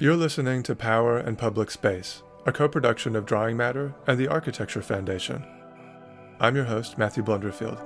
[0.00, 4.28] You're listening to Power and Public Space, a co production of Drawing Matter and the
[4.28, 5.44] Architecture Foundation.
[6.38, 7.84] I'm your host, Matthew Blunderfield.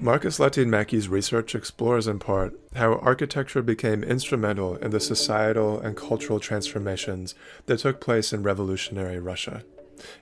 [0.00, 6.40] Markus Lähteenmäki's research explores in part how architecture became instrumental in the societal and cultural
[6.40, 7.36] transformations
[7.66, 9.62] that took place in revolutionary Russia.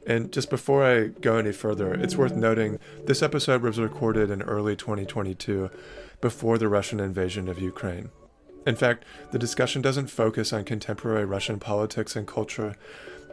[0.07, 4.43] And just before I go any further, it's worth noting this episode was recorded in
[4.43, 5.71] early 2022
[6.25, 8.09] before the Russian invasion of Ukraine.
[8.67, 12.77] In fact, the discussion doesn't focus on contemporary Russian politics and culture,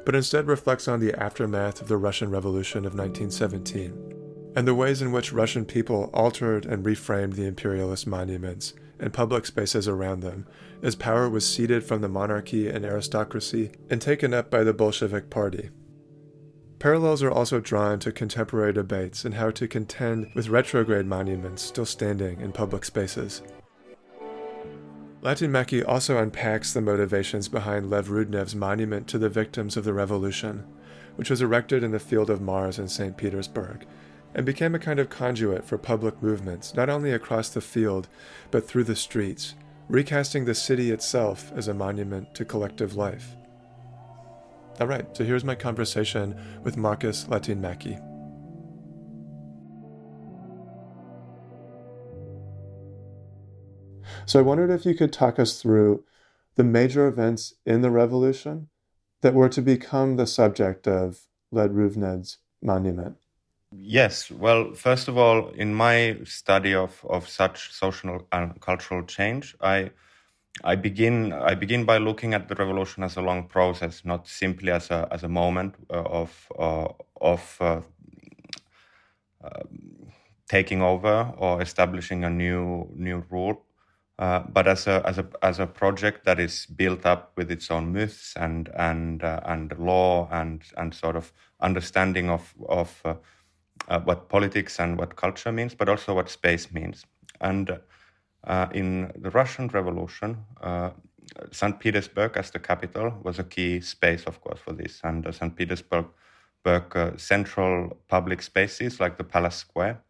[0.05, 5.02] but instead reflects on the aftermath of the Russian Revolution of 1917 and the ways
[5.02, 10.45] in which Russian people altered and reframed the imperialist monuments and public spaces around them
[10.83, 15.30] as power was ceded from the monarchy and aristocracy and taken up by the Bolshevik
[15.30, 15.69] Party.
[16.81, 21.85] Parallels are also drawn to contemporary debates and how to contend with retrograde monuments still
[21.85, 23.44] standing in public spaces.
[25.22, 30.66] Lähteenmäki also unpacks the motivations behind Lev Rudnev's monument to the victims of the revolution,
[31.17, 33.16] which was erected in the Field of Mars in St.
[33.16, 33.86] Petersburg,
[34.33, 38.08] and became a kind of conduit for public movements not only across the field,
[38.50, 39.53] but through the streets,
[39.88, 43.36] recasting the city itself as a monument to collective life.
[44.80, 48.00] All right, so here's my conversation with Markus Lähteenmäki.
[54.25, 56.03] So I wondered if you could talk us through
[56.55, 58.69] the major events in the revolution
[59.22, 63.17] that were to become the subject of Lev Rudnev's monument.
[63.75, 64.31] Yes.
[64.31, 69.92] Well, first of all, in my study of, of such social and cultural change, I
[70.63, 74.71] I begin I begin by looking at the revolution as a long process, not simply
[74.71, 76.88] as a as a moment uh, of uh,
[77.19, 77.81] of uh,
[79.43, 80.11] um,
[80.49, 83.63] taking over or establishing a new new rule,
[84.19, 87.71] uh, but as a as a as a project that is built up with its
[87.71, 93.99] own myths and and uh, and law and and sort of understanding of of uh,
[94.02, 97.05] what politics and what culture means, but also what space means,
[97.39, 97.77] and uh,
[98.73, 100.91] in the Russian Revolution, uh,
[101.52, 101.79] St.
[101.79, 105.02] Petersburg as the capital was a key space, of course, for this.
[105.03, 105.55] And uh, St.
[105.55, 106.05] Petersburg
[106.65, 110.03] uh, central public spaces like the Palace Square,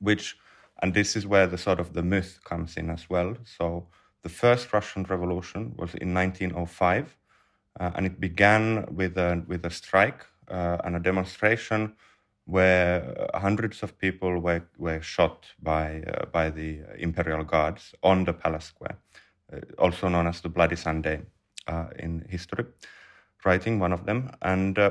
[0.00, 0.36] which,
[0.82, 3.36] and this is where the sort of the myth comes in as well.
[3.44, 3.86] So
[4.22, 7.16] the first Russian Revolution was in 1905,
[7.78, 11.94] uh, and it began with a with a strike uh, and a demonstration
[12.46, 18.32] where hundreds of people were, were shot by, uh, by the imperial guards on the
[18.32, 18.96] palace square,
[19.52, 21.20] uh, also known as the Bloody Sunday
[21.66, 22.64] uh, in history,
[23.44, 24.30] writing one of them.
[24.42, 24.90] And uh,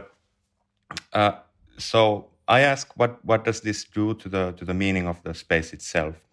[1.13, 1.31] uh,
[1.77, 5.33] so I ask, what, what does this do to the, to the meaning of the
[5.33, 6.27] space itself?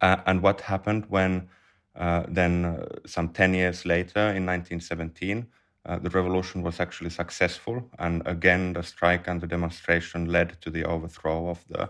[0.00, 1.48] Uh, and what happened when
[2.28, 5.46] then, some 10 years later, in 1917,
[5.86, 10.70] uh, the revolution was actually successful, and again, the strike and the demonstration led to
[10.70, 11.82] the overthrow of the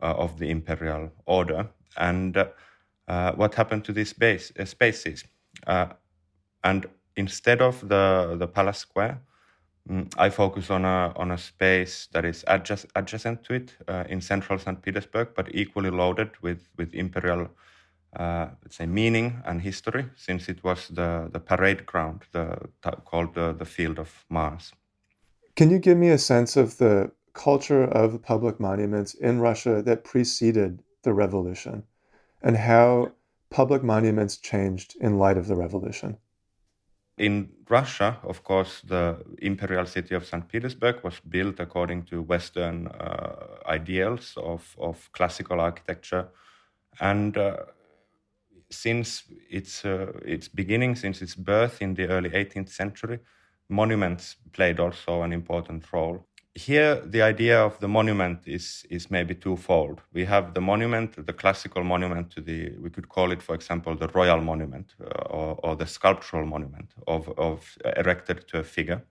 [0.00, 1.68] uh, of the imperial order.
[1.96, 2.46] And uh,
[3.08, 5.24] uh what happened to these base, uh, spaces?
[6.64, 6.86] and
[7.16, 9.20] instead of the the palace square,
[9.88, 13.74] mm, I focus on a on a space that is adjacent, adjacent to it
[14.08, 14.80] in central St.
[14.80, 17.48] Petersburg, but equally loaded with with imperial
[18.16, 22.58] uh, let's say meaning and history since it was the, the parade ground the,
[23.04, 24.72] called the, the field of mars
[25.56, 30.04] can you give me a sense of the culture of public monuments in russia that
[30.04, 31.82] preceded the revolution
[32.42, 33.10] and how
[33.50, 36.16] public monuments changed in light of the revolution
[37.18, 40.48] in Russia, of course, the imperial city of St.
[40.48, 46.28] Petersburg was built according to Western uh, ideals of, of classical architecture.
[47.00, 47.56] And uh,
[48.72, 53.18] since its uh, its beginning, since its birth in the early 18th century,
[53.68, 56.26] monuments played also an important role.
[56.54, 60.02] Here, the idea of the monument is is maybe twofold.
[60.12, 63.96] We have the monument, the classical monument to the we could call it, for example,
[63.96, 68.64] the royal monument uh, or, or, the sculptural monument of of uh, erected to a
[68.64, 69.02] figure,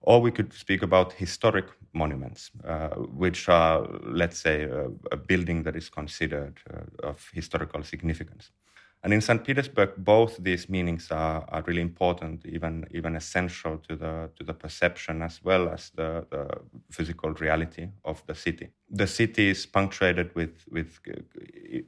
[0.00, 2.88] or we could speak about historic monuments, uh,
[3.22, 8.50] which are, let's say, a, a, building that is considered uh, of historical significance.
[9.04, 9.42] And in St.
[9.42, 14.54] Petersburg, both these meanings are, are really important, even, even essential to the, to the
[14.54, 16.48] perception as well as the, the
[16.92, 18.68] physical reality of the city.
[18.90, 21.00] The city is punctuated with, with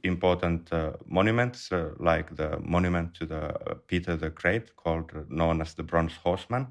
[0.03, 5.21] important uh, monuments, uh, like the monument to the uh, Peter the Great, called uh,
[5.29, 6.67] known as the Bronze Horseman,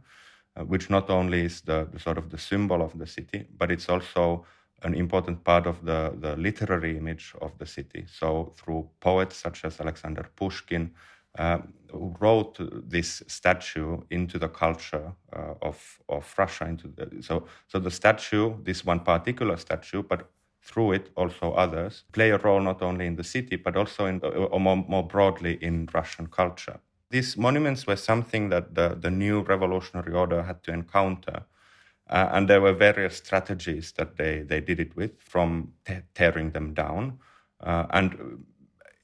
[0.57, 3.71] uh, which not only is the, the, sort of the symbol of the city, but
[3.71, 4.45] it's also
[4.83, 8.05] an important part of the, the literary image of the city.
[8.07, 10.91] So, through poets such as Alexander Pushkin,
[11.39, 11.59] uh,
[11.91, 16.65] who wrote this statue into the culture uh, of, of Russia.
[16.67, 20.31] Into the, so, so the statue, this one particular statue, but
[20.63, 24.21] through it also others, play a role not only in the city, but also in,
[24.23, 26.79] uh, more, more broadly in Russian culture.
[27.11, 31.45] These monuments were something that the, the new revolutionary order had to encounter
[32.11, 36.51] uh, and there were various strategies that they, they did it with, from te- tearing
[36.51, 37.19] them down.
[37.61, 38.45] Uh, and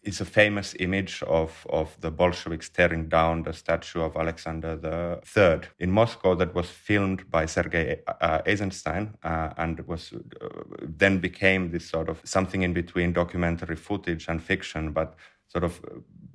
[0.03, 5.69] it's a famous image of, of the Bolsheviks tearing down the statue of Alexander III
[5.79, 10.49] in Moscow that was filmed by Sergei uh, Eisenstein uh, and was uh,
[10.83, 15.15] then became this sort of something in between documentary footage and fiction, but
[15.49, 15.81] sort of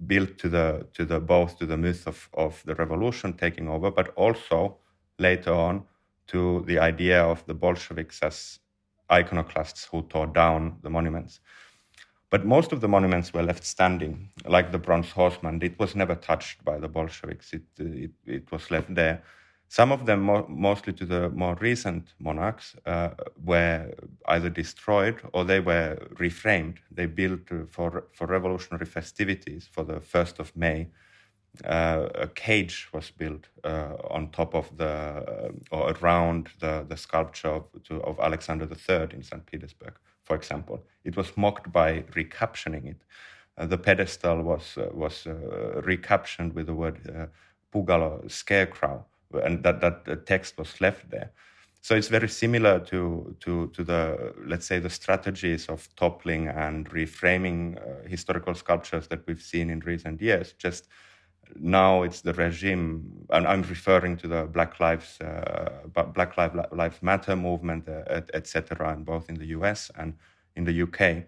[0.06, 3.90] built to the to the both to the myth of, of the revolution taking over,
[3.90, 4.78] but also
[5.18, 5.84] later on
[6.28, 8.60] to the idea of the Bolsheviks as
[9.12, 11.40] iconoclasts who tore down the monuments.
[12.30, 15.62] But most of the monuments were left standing, like the Bronze Horseman.
[15.62, 19.24] It was never touched by the Bolsheviks, it, it, it was left there.
[19.68, 23.10] Some of them, mo- mostly to the more recent monarchs, uh,
[23.44, 23.92] were
[24.28, 26.78] either destroyed or they were reframed.
[26.92, 30.90] They built for, for revolutionary festivities for the 1st of May
[31.64, 36.98] uh, a cage was built uh, on top of the uh, or around the, the
[36.98, 39.46] sculpture of, to, of Alexander III in St.
[39.46, 39.94] Petersburg,
[40.24, 40.84] for example.
[41.04, 43.02] It was mocked by recaptioning it.
[43.58, 47.30] Uh, the pedestal was uh, was uh, recaptioned with the word
[47.74, 49.06] Pugalo, scarecrow,
[49.44, 51.32] and that, that text was left there.
[51.82, 56.90] So it's very similar to, to, to the, let's say, the strategies of toppling and
[56.90, 57.78] reframing
[58.10, 60.88] historical sculptures that we've seen in recent years, just
[61.56, 67.36] now it's the regime, and I'm referring to the Black Lives uh, Black Lives Matter
[67.36, 69.92] movement, uh, etc., and both in the U.S.
[69.96, 70.14] and
[70.56, 71.26] in the U.K.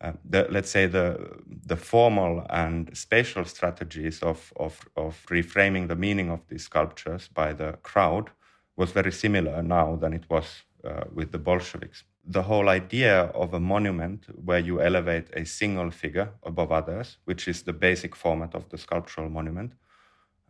[0.00, 5.96] Uh, the, let's say the the formal and spatial strategies of, of of reframing the
[5.96, 8.30] meaning of these sculptures by the crowd
[8.76, 13.54] was very similar now than it was uh, with the Bolsheviks the whole idea of
[13.54, 18.54] a monument where you elevate a single figure above others, which is the basic format
[18.54, 19.72] of the sculptural monument,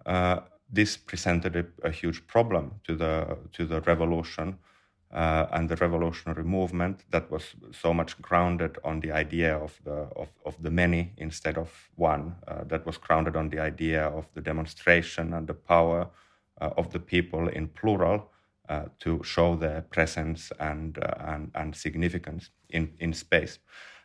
[0.06, 0.40] uh,
[0.72, 4.56] this presented a, a, huge problem to the to the revolution
[5.12, 10.08] uh, and the revolutionary movement that was so much grounded on the idea of the
[10.16, 12.36] of, of the many instead of one.
[12.46, 16.08] Uh, that was grounded on the idea of the demonstration and the power
[16.60, 18.30] uh, of the people in plural
[18.70, 23.58] uh, to show their presence and, uh, and, and significance in, in space.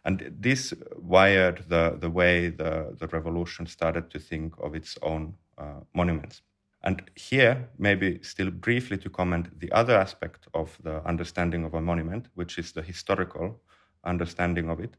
[0.05, 5.35] And this wired the, the way the, the revolution started to think of its own
[5.59, 6.41] uh, monuments.
[6.83, 11.81] And here, maybe still briefly to comment the other aspect of the understanding of a
[11.81, 13.61] monument, which is the historical
[14.03, 14.95] understanding of it.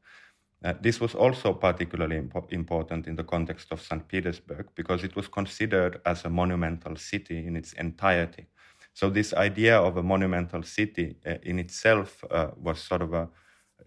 [0.65, 4.07] Uh, this was also particularly impo- important in the context of St.
[4.09, 8.47] Petersburg because it was considered as a monumental city in its entirety.
[8.97, 13.29] So this idea of a monumental city uh, in itself uh, was sort of a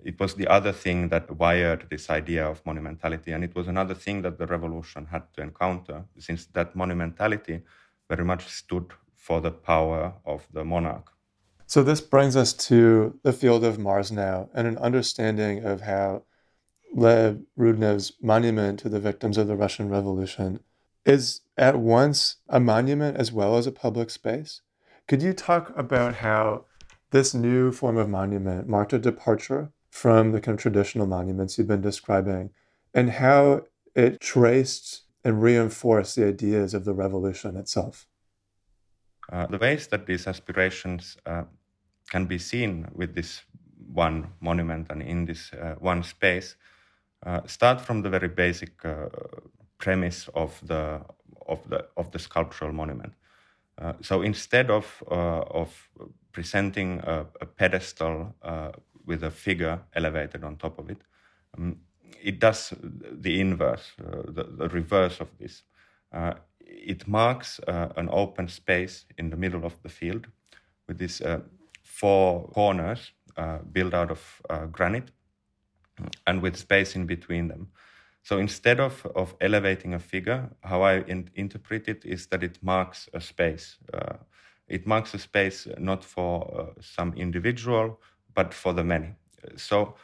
[0.06, 3.96] it was the other thing that wired this idea of monumentality, and it was another
[3.96, 7.64] thing that the revolution had to encounter, since that monumentality
[8.08, 11.12] very much stood for the power of the monarch.
[11.66, 16.24] So this brings us to the field of Mars now, and an understanding of how
[16.94, 20.60] Lev Rudnev's monument to the victims of the Russian Revolution
[21.04, 24.62] is at once a monument as well as a public space.
[25.10, 26.66] Could you talk about how
[27.10, 31.68] this new form of monument marked a departure from the kind of traditional monuments you've
[31.68, 32.52] been describing
[32.94, 33.64] and how
[33.96, 38.06] it traced and reinforced the ideas of the revolution itself?
[39.34, 41.46] Uh, the ways that these aspirations uh,
[42.12, 43.42] can be seen with this
[43.92, 46.56] one monument and in this uh, one space
[47.26, 49.08] uh, start from the very basic uh,
[49.80, 51.02] premise of the
[51.48, 53.14] of the of the sculptural monument.
[53.80, 55.90] Uh, so instead of uh, of
[56.32, 58.72] presenting a, a pedestal uh,
[59.06, 60.98] with a figure elevated on top of it,
[61.58, 61.78] um,
[62.22, 65.64] it does the inverse, the, the, reverse of this.
[66.62, 70.28] It marks an open space in the middle of the field
[70.88, 71.22] with these
[71.84, 73.12] four corners
[73.72, 75.12] built out of granite
[76.28, 77.70] and with space in between them.
[78.30, 82.60] So instead of, of elevating a figure, how I in, interpret it is that it
[82.62, 83.78] marks a space.
[83.92, 84.18] Uh,
[84.68, 88.00] it marks a space not for uh, some individual,
[88.36, 89.16] but for the many.
[89.56, 89.96] So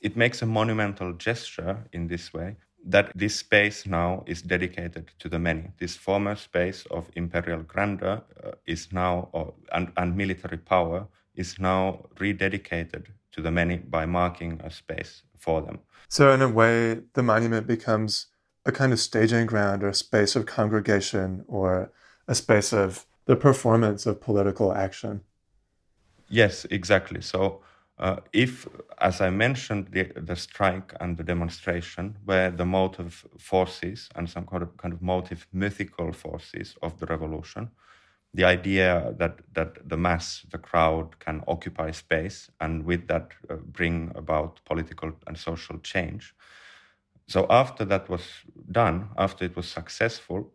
[0.00, 5.28] it makes a monumental gesture in this way that this space now is dedicated to
[5.28, 5.64] the many.
[5.78, 9.28] This former space of imperial grandeur uh, is now,
[9.70, 15.60] and, and military power is now rededicated to the many by marking a space for
[15.62, 15.80] them.
[16.08, 18.26] So, in a way, the monument becomes
[18.66, 21.92] a kind of staging ground or a space of congregation or
[22.28, 25.22] a space of the performance of political action.
[26.28, 27.20] Yes, exactly.
[27.20, 27.62] So,
[27.98, 28.66] uh, if,
[28.98, 34.46] as I mentioned, the, the strike and the demonstration were the motive forces and some
[34.46, 37.70] kind of, kind of motive mythical forces of the revolution,
[38.32, 43.56] the idea that, that the mass, the crowd, can occupy space and with that uh,
[43.56, 46.34] bring about political and social change.
[47.26, 48.22] So, after that was
[48.70, 50.52] done, after it was successful,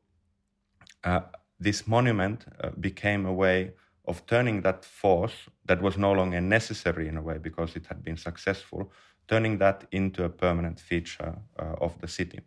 [1.04, 1.22] uh,
[1.60, 3.72] this monument uh, became a way
[4.08, 8.04] of turning that force that was no longer necessary in a way because it had
[8.04, 8.92] been successful,
[9.28, 12.40] turning that into a permanent feature uh, of the city.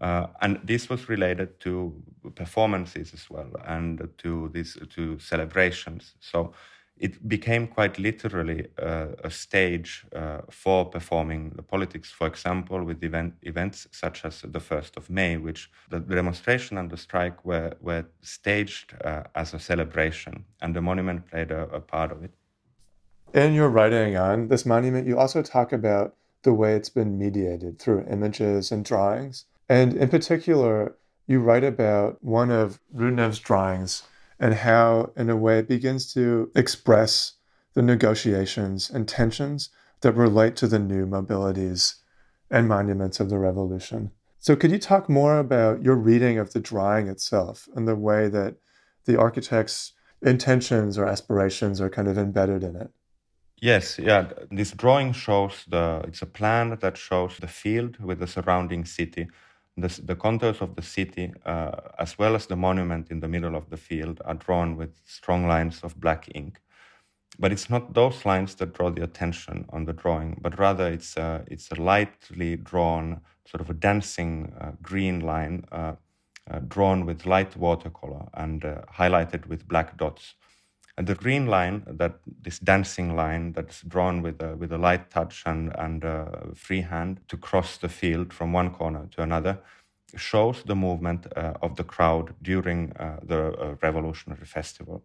[0.00, 1.94] Uh, and this was related to
[2.34, 6.14] performances as well and to these to celebrations.
[6.18, 6.52] So
[7.02, 12.10] it became quite literally uh, a stage uh, for performing the politics.
[12.10, 16.90] For example, with event, events such as the 1st of May, which the, demonstration and
[16.90, 21.80] the strike were, were staged uh, as a celebration, and the monument played a, a
[21.80, 22.30] part of it.
[23.34, 27.78] In your writing on this monument, you also talk about the way it's been mediated
[27.78, 29.46] through images and drawings.
[29.68, 34.02] And in particular, you write about one of Rudnev's drawings
[34.38, 37.34] and how, in a way, it begins to express
[37.74, 41.96] the negotiations and tensions that relate to the new mobilities
[42.50, 44.10] and monuments of the revolution.
[44.40, 48.28] So, could you talk more about your reading of the drawing itself and the way
[48.28, 48.56] that
[49.04, 52.90] the architect's intentions or aspirations are kind of embedded in it?
[53.60, 54.32] Yes, yeah.
[54.50, 59.28] This drawing shows the, it's a plan that shows the field with the surrounding city
[59.76, 63.56] the, the contours of the city, uh, as well as the monument in the middle
[63.56, 66.60] of the field, are drawn with strong lines of black ink.
[67.38, 71.16] But it's not those lines that draw the attention on the drawing, but rather it's
[71.16, 75.94] a, it's a lightly drawn, sort of a dancing uh, green line uh,
[76.50, 80.34] uh drawn with light watercolor and uh, highlighted with black dots.
[80.98, 85.10] And the green line, that this dancing line that's drawn with a, with a light
[85.10, 86.04] touch and, and
[86.54, 89.58] free hand to cross the field from one corner to another,
[90.16, 95.02] shows the movement uh, of the crowd during uh, the uh, revolutionary festival.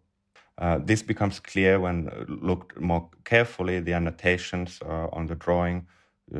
[0.57, 3.79] Uh, this becomes clear when looked more carefully.
[3.79, 5.87] The annotations uh, on the drawing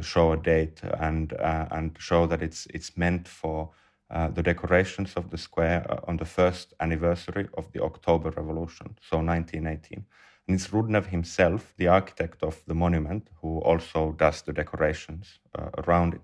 [0.01, 3.69] show a date and uh, and show that it's it's meant for
[4.09, 8.97] uh, the decorations of the square uh, on the first anniversary of the October Revolution,
[9.01, 10.05] so 1918.
[10.47, 15.69] And it's Rudnev himself, the architect of the monument, who also does the decorations uh,
[15.85, 16.21] around it.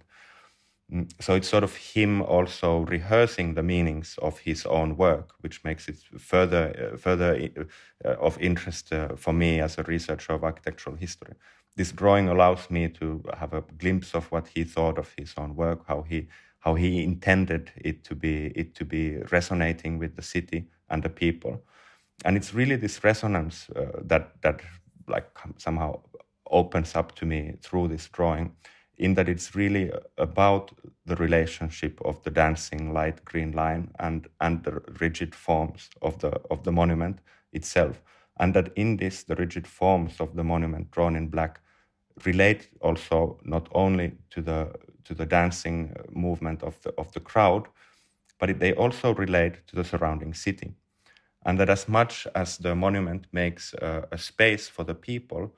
[0.93, 5.61] Mm, so it's sort of him also rehearsing the meanings of his own work, which
[5.65, 7.49] makes it further, uh, further
[8.05, 11.33] uh, of interest for me as a researcher of architectural history.
[11.75, 15.55] This drawing allows me to have a glimpse of what he thought of his own
[15.55, 16.27] work, how he
[16.63, 21.09] how he intended it to be it to be resonating with the city and the
[21.09, 21.61] people.
[22.23, 24.61] And it's really this resonance uh, that that
[25.07, 25.27] like
[25.57, 25.99] somehow
[26.49, 28.55] opens up to me through this drawing
[28.97, 30.71] in that it's really about
[31.05, 36.31] the relationship of the dancing light green line and and the rigid forms of the
[36.49, 37.19] of the monument
[37.51, 38.01] itself.
[38.39, 41.59] And that in this the rigid forms of the monument drawn in black
[42.25, 44.71] relate also not only to the
[45.05, 47.67] to the dancing uh, movement of the of the crowd,
[48.39, 50.73] but it, they also relate to the surrounding city,
[51.45, 55.53] and that as much as the monument makes uh, a space for the people,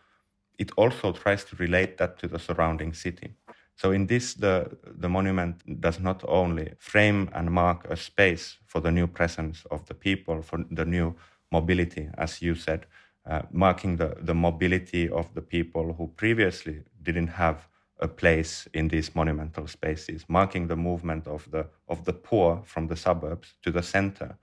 [0.57, 3.35] it also tries to relate that to the surrounding city.
[3.75, 8.81] So in this, the the monument does not only frame and mark a space for
[8.81, 11.15] the new presence of the people, for the new
[11.51, 12.85] mobility, as you said,
[13.29, 17.67] uh, marking the, the mobility of the people who previously didn't have
[17.99, 22.87] a place in these monumental spaces, marking the movement of the, of the poor from
[22.87, 24.37] the suburbs to the center.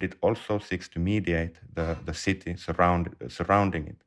[0.00, 4.02] It also seeks to mediate the, the city surround, surrounding it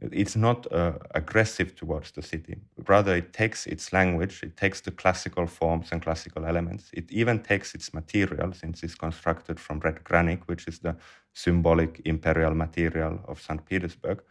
[0.00, 2.56] it's not uh, aggressive towards the city.
[2.86, 6.90] Rather, it takes its language, it takes the classical forms and classical elements.
[6.92, 10.96] It even takes its material, since it's constructed from red granite, which is the
[11.34, 13.64] symbolic imperial material of St.
[13.64, 14.22] Petersburg.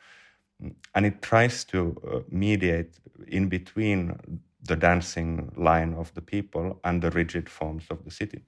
[0.96, 7.02] And it tries to uh, mediate in between the dancing line of the people and
[7.02, 8.44] the rigid forms of the city.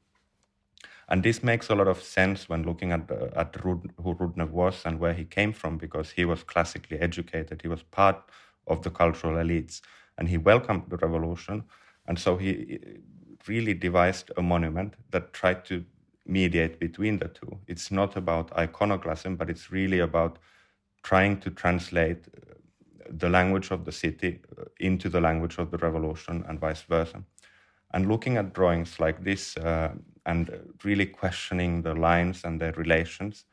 [1.07, 4.49] And this makes a lot of sense when looking at, uh, at Rud, who Rudnev
[4.51, 7.61] was and where he came from, because he was classically educated.
[7.61, 8.29] He was part
[8.67, 9.81] of the cultural elites
[10.17, 11.63] and he welcomed the revolution.
[12.07, 12.79] And so he
[13.47, 15.83] really devised a monument that tried to
[16.27, 17.57] mediate between the two.
[17.67, 20.37] It's not about iconoclasm, but it's really about
[21.03, 22.55] trying to translate uh,
[23.09, 27.23] the language of the city uh, into the language of the revolution and vice versa.
[27.93, 29.93] And looking at drawings like this uh,
[30.25, 33.45] and really questioning the lines and their relations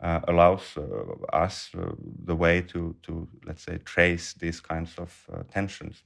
[0.00, 0.82] uh, allows uh,
[1.32, 1.92] us uh,
[2.24, 6.02] the way to, to, let's say, trace these kinds of tensions.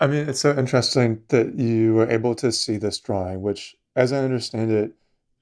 [0.00, 4.12] I mean, it's so interesting that you were able to see this drawing, which, as
[4.12, 4.92] I understand it,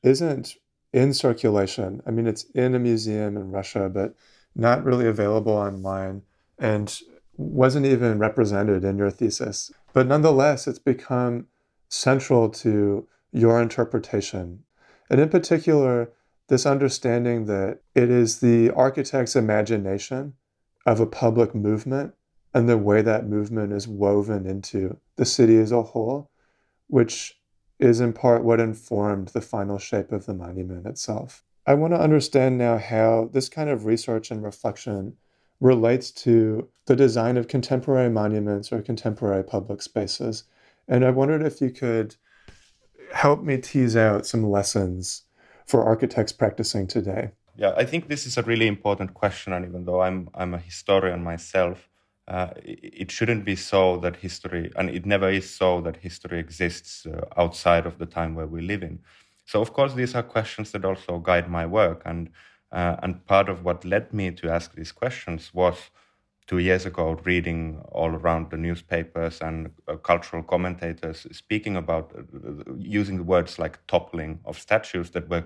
[0.02, 0.56] isn't
[0.92, 2.02] in circulation.
[2.06, 4.14] I mean, it's in a museum in Russia, but
[4.54, 6.22] not really available online
[6.58, 7.00] and
[7.36, 9.70] wasn't even represented in your thesis.
[9.92, 11.46] But nonetheless, it's become
[11.88, 14.64] central to your interpretation.
[15.10, 16.10] And in particular,
[16.48, 20.34] this understanding that it is the architect's imagination
[20.86, 22.14] of a public movement
[22.54, 26.30] and the way that movement is woven into the city as a whole,
[26.88, 27.38] which
[27.78, 31.44] is in part what informed the final shape of the monument itself.
[31.66, 35.16] I want to understand now how this kind of research and reflection
[35.60, 40.44] relates to the design of contemporary monuments or contemporary public spaces.
[40.86, 42.16] And I wondered if you could
[43.12, 45.24] help me tease out some lessons
[45.66, 47.32] for architects practicing today.
[47.56, 49.52] Yeah, I think this is a really important question.
[49.52, 51.88] And even though I'm, I'm a historian myself,
[52.28, 57.06] uh, it shouldn't be so that history, and it never is so that history exists
[57.06, 58.98] uh, outside of the time where we live in.
[59.46, 62.02] So, of course, these are questions that also guide my work.
[62.04, 62.28] And,
[62.70, 65.76] uh, and part of what led me to ask these questions was
[66.48, 72.72] two years ago reading all around the newspapers and uh, cultural commentators speaking about uh,
[72.78, 75.44] using words like toppling of statues that were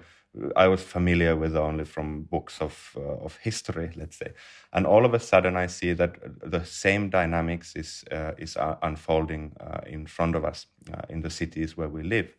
[0.56, 4.32] I was familiar with only from books of uh, of history, let's say,
[4.73, 6.16] and all of a sudden I see that
[6.50, 10.66] the same dynamics is uh, is uh, unfolding uh, in front of us
[11.11, 12.35] in the cities where we live.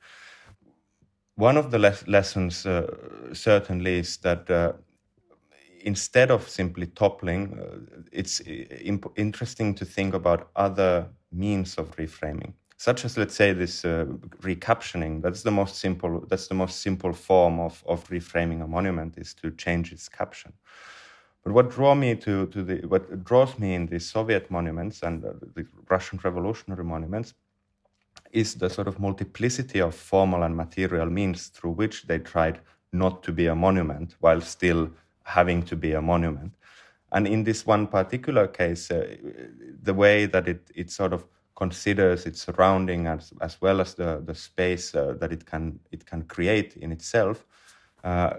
[1.36, 2.66] One of the les- lessons
[3.34, 4.50] certainly is that
[5.84, 7.60] instead of simply toppling,
[8.12, 13.86] it's imp- interesting to think about other means of reframing such as let's say this
[13.86, 14.04] uh,
[14.42, 15.22] recaptioning.
[15.22, 19.34] That's the most simple that's the most simple form of, of reframing a monument is
[19.36, 20.52] to change its caption.
[21.44, 25.24] But what draw me to, to the what draws me in the soviet monuments and
[25.24, 27.34] uh, the russian revolutionary monuments
[28.32, 32.60] is the sort of multiplicity of formal and material means through which they tried
[32.92, 34.90] not to be a monument while still
[35.24, 36.54] having to be a monument
[37.12, 39.16] and in this one particular case uh,
[39.82, 44.22] the way that it, it sort of considers its surrounding as, as well as the,
[44.26, 47.46] the space uh, that it can it can create in itself
[48.04, 48.34] uh,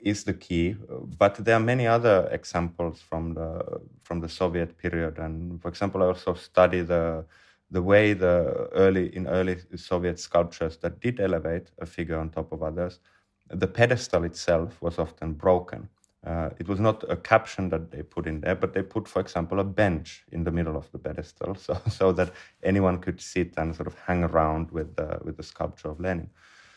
[0.00, 0.76] is the key.
[1.18, 6.02] But there are many other examples from the from the Soviet period, and for example,
[6.02, 7.24] I also study the
[7.70, 12.52] the way the early in early Soviet sculptures that did elevate a figure on top
[12.52, 13.00] of others,
[13.48, 15.88] the pedestal itself was often broken.
[16.26, 19.20] Uh, it was not a caption that they put in there, but they put, for
[19.20, 23.54] example, a bench in the middle of the pedestal, so so that anyone could sit
[23.56, 26.28] and sort of hang around with the with the sculpture of Lenin.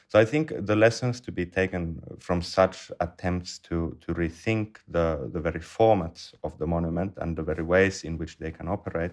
[0.07, 5.29] So I think the lessons to be taken from such attempts to to rethink the
[5.33, 9.11] the very formats of the monument and the very ways in which they can operate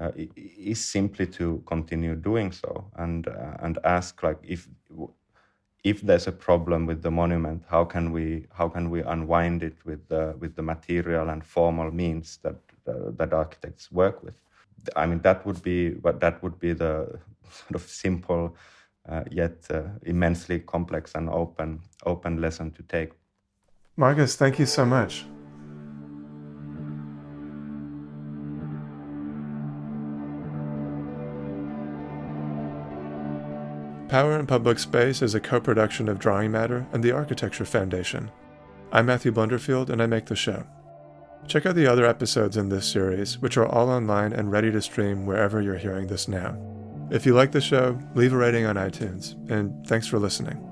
[0.00, 4.68] uh, is simply to continue doing so and uh, and ask like if
[5.84, 9.76] if there's a problem with the monument, how can we how can we unwind it
[9.84, 14.34] with the with the material and formal means that uh, that architects work with?
[14.96, 17.18] I mean, that would be but that would be the
[17.50, 18.56] sort of simple
[19.08, 23.12] uh, yet uh, immensely complex and open open lesson to take.
[23.96, 25.24] Markus, thank you so much.
[34.08, 38.30] Power in Public Space is a co production of Drawing Matter and the Architecture Foundation.
[38.90, 40.64] I'm Matthew Blunderfield, and I make the show.
[41.46, 44.80] Check out the other episodes in this series, which are all online and ready to
[44.80, 46.56] stream wherever you're hearing this now.
[47.10, 50.67] If you like the show, leave a rating on iTunes, and thanks for listening.